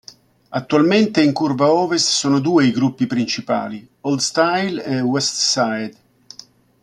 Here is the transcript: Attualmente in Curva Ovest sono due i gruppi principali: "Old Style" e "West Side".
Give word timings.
Attualmente 0.49 1.21
in 1.21 1.31
Curva 1.31 1.71
Ovest 1.71 2.07
sono 2.07 2.39
due 2.39 2.65
i 2.65 2.71
gruppi 2.71 3.05
principali: 3.05 3.87
"Old 4.01 4.17
Style" 4.17 4.83
e 4.83 4.99
"West 5.01 5.35
Side". 5.35 5.95